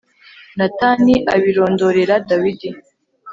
Natani 0.57 1.15
abirondorera 1.33 2.15
Dawidi. 2.29 2.69